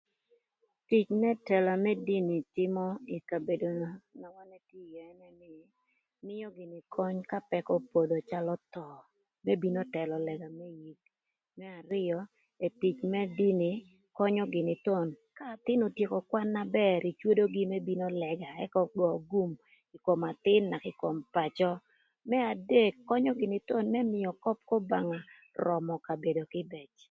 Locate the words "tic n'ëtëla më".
0.87-1.91